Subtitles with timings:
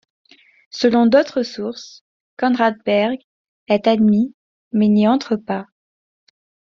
[0.71, 2.03] Selon d'autres sources,
[2.35, 3.19] Conrad Berg
[3.67, 4.33] est admis
[4.71, 5.67] mais n'y entre pas.